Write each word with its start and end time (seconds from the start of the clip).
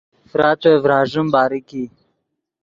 فراتے 0.29 0.71
ڤراݱین 0.83 1.27
باریک 1.33 1.69
ای 1.75 1.83